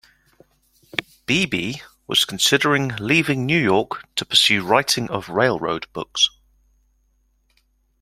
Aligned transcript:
Beebe 1.27 1.75
was 2.07 2.25
considering 2.25 2.87
leaving 2.95 3.45
New 3.45 3.61
York 3.61 4.03
to 4.15 4.25
pursue 4.25 4.65
writing 4.65 5.07
of 5.11 5.29
railroad 5.29 5.85
books. 5.93 6.27